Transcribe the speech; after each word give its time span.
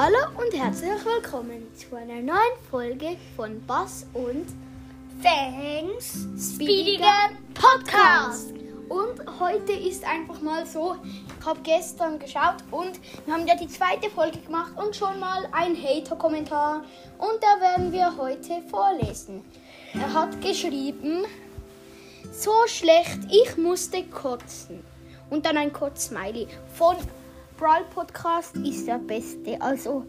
Hallo 0.00 0.28
und 0.36 0.56
herzlich 0.56 1.04
willkommen 1.04 1.66
zu 1.74 1.96
einer 1.96 2.22
neuen 2.22 2.56
Folge 2.70 3.16
von 3.34 3.60
Bass 3.66 4.06
und 4.14 4.46
Fangs 5.20 6.54
Speediger 6.54 7.30
Podcast. 7.52 8.52
Und 8.88 9.40
heute 9.40 9.72
ist 9.72 10.04
einfach 10.04 10.40
mal 10.40 10.64
so, 10.66 10.94
ich 11.02 11.44
habe 11.44 11.58
gestern 11.64 12.20
geschaut 12.20 12.62
und 12.70 13.00
wir 13.26 13.34
haben 13.34 13.44
ja 13.48 13.56
die 13.56 13.66
zweite 13.66 14.08
Folge 14.08 14.38
gemacht 14.38 14.70
und 14.76 14.94
schon 14.94 15.18
mal 15.18 15.48
ein 15.50 15.74
Hater-Kommentar 15.74 16.84
und 17.18 17.42
da 17.42 17.60
werden 17.60 17.90
wir 17.90 18.16
heute 18.16 18.62
vorlesen. 18.70 19.44
Er 19.94 20.14
hat 20.14 20.40
geschrieben, 20.40 21.24
so 22.30 22.52
schlecht, 22.68 23.18
ich 23.32 23.56
musste 23.56 24.04
kotzen. 24.04 24.84
Und 25.28 25.44
dann 25.44 25.56
ein 25.56 25.72
Kotz-Smiley. 25.72 26.46
Von 26.72 26.96
Brawl 27.58 27.84
Podcast 27.92 28.56
ist 28.56 28.86
der 28.86 28.98
beste. 28.98 29.60
Also 29.60 30.04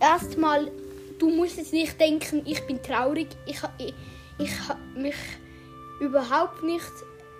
erstmal, 0.00 0.70
du 1.18 1.28
musst 1.28 1.58
jetzt 1.58 1.74
nicht 1.74 2.00
denken, 2.00 2.40
ich 2.46 2.66
bin 2.66 2.82
traurig. 2.82 3.28
Ich, 3.44 3.60
ich, 3.78 3.94
ich 4.38 4.52
mich 4.96 5.14
überhaupt 6.00 6.62
nicht, 6.62 6.90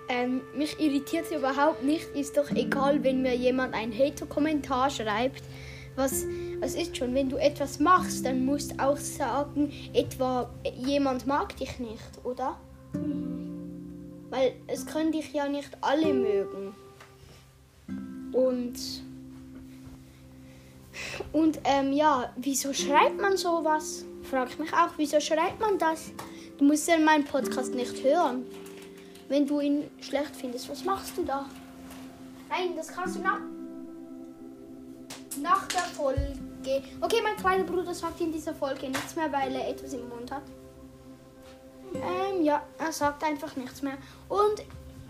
ähm, 0.07 0.41
mich 0.55 0.79
irritiert 0.79 1.31
überhaupt 1.31 1.83
nicht. 1.83 2.07
Ist 2.15 2.37
doch 2.37 2.51
egal, 2.51 3.03
wenn 3.03 3.23
mir 3.23 3.35
jemand 3.35 3.73
einen 3.73 3.91
Hater-Kommentar 3.91 4.91
schreibt. 4.91 5.41
Was, 5.95 6.25
was 6.59 6.75
ist 6.75 6.95
schon, 6.95 7.15
wenn 7.15 7.29
du 7.29 7.37
etwas 7.37 7.79
machst, 7.79 8.23
dann 8.23 8.45
musst 8.45 8.73
du 8.73 8.83
auch 8.83 8.97
sagen, 8.97 9.73
etwa 9.93 10.47
jemand 10.75 11.25
mag 11.25 11.57
dich 11.57 11.79
nicht, 11.79 12.23
oder? 12.23 12.59
Weil 14.29 14.53
es 14.67 14.85
können 14.85 15.11
dich 15.11 15.33
ja 15.33 15.47
nicht 15.47 15.69
alle 15.81 16.13
mögen. 16.13 16.75
Und 18.33 19.04
und 21.35 21.59
ähm, 21.65 21.91
ja, 21.91 22.31
wieso 22.37 22.71
schreibt 22.71 23.19
man 23.19 23.35
sowas? 23.35 24.05
Frag 24.23 24.51
ich 24.51 24.57
mich 24.57 24.71
auch, 24.71 24.91
wieso 24.95 25.19
schreibt 25.19 25.59
man 25.59 25.77
das? 25.77 26.13
Du 26.57 26.63
musst 26.63 26.87
ja 26.87 26.97
meinen 26.97 27.25
Podcast 27.25 27.75
nicht 27.75 28.01
hören. 28.01 28.45
Wenn 29.27 29.45
du 29.45 29.59
ihn 29.59 29.91
schlecht 29.99 30.33
findest, 30.33 30.69
was 30.69 30.85
machst 30.85 31.17
du 31.17 31.25
da? 31.25 31.45
Nein, 32.47 32.77
das 32.77 32.87
kannst 32.87 33.17
du 33.17 33.19
nach, 33.19 33.41
nach 35.41 35.67
der 35.67 35.81
Folge. 35.81 36.21
Okay, 37.01 37.17
mein 37.21 37.35
kleiner 37.35 37.65
Bruder 37.65 37.93
sagt 37.93 38.21
in 38.21 38.31
dieser 38.31 38.53
Folge 38.53 38.87
nichts 38.87 39.17
mehr, 39.17 39.29
weil 39.29 39.53
er 39.55 39.67
etwas 39.67 39.91
im 39.91 40.07
Mund 40.07 40.31
hat. 40.31 40.43
Ähm, 41.95 42.45
ja, 42.45 42.63
er 42.77 42.93
sagt 42.93 43.25
einfach 43.25 43.57
nichts 43.57 43.81
mehr. 43.81 43.97
Und 44.29 44.63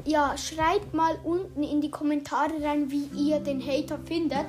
ja, 0.05 0.35
schreibt 0.39 0.91
mal 0.91 1.19
unten 1.23 1.61
in 1.61 1.81
die 1.81 1.91
Kommentare 1.91 2.63
rein, 2.63 2.89
wie 2.89 3.11
ihr 3.15 3.39
den 3.41 3.63
Hater 3.63 3.99
findet. 3.99 4.47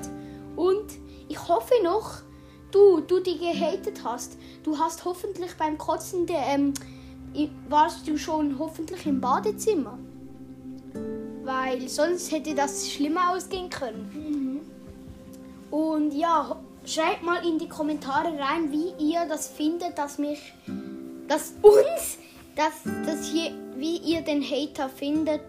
Und 0.57 1.05
ich 1.29 1.49
hoffe 1.49 1.75
noch, 1.83 2.23
du, 2.71 3.01
du 3.01 3.21
die 3.21 3.39
gehatet 3.39 4.03
hast, 4.05 4.39
du 4.63 4.79
hast 4.79 5.05
hoffentlich 5.05 5.55
beim 5.57 5.79
Kotzen, 5.79 6.27
der, 6.27 6.43
ähm, 6.49 6.75
warst 7.69 8.07
du 8.09 8.17
schon 8.17 8.59
hoffentlich 8.59 9.07
im 9.07 9.21
Badezimmer. 9.21 9.99
Weil 11.45 11.89
sonst 11.89 12.33
hätte 12.33 12.55
das 12.55 12.91
schlimmer 12.91 13.33
ausgehen 13.33 13.71
können. 13.71 14.11
Mhm. 14.15 15.77
Und 15.77 16.13
ja, 16.13 16.57
schreibt 16.85 17.23
mal 17.23 17.47
in 17.47 17.59
die 17.59 17.69
Kommentare 17.69 18.39
rein, 18.39 18.73
wie 18.73 18.93
ihr 18.99 19.27
das 19.29 19.49
findet, 19.49 19.99
dass 19.99 20.19
mich, 20.19 20.55
dass 21.29 21.55
uns, 21.63 22.19
dass, 22.55 22.73
dass 23.05 23.27
hier, 23.27 23.53
wie 23.77 23.99
ihr 23.99 24.23
den 24.23 24.43
Hater 24.43 24.89
findet. 24.89 25.43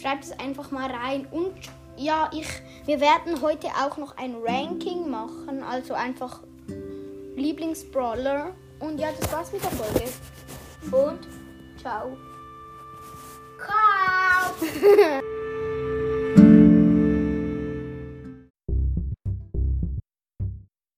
Schreibt 0.00 0.24
es 0.24 0.38
einfach 0.38 0.70
mal 0.70 0.88
rein 0.90 1.26
und 1.30 1.54
ja, 1.98 2.30
ich, 2.32 2.48
wir 2.86 3.00
werden 3.00 3.42
heute 3.42 3.68
auch 3.68 3.96
noch 3.96 4.16
ein 4.16 4.36
Ranking 4.36 5.10
machen, 5.10 5.62
also 5.62 5.94
einfach 5.94 6.40
Lieblingsbrawler. 7.36 8.54
Und 8.80 8.98
ja, 8.98 9.08
das 9.18 9.32
war's 9.32 9.52
mit 9.52 9.62
der 9.62 9.70
Folge. 9.70 10.08
Und 10.90 11.28
ciao. 11.80 12.16
Ciao. 13.58 15.22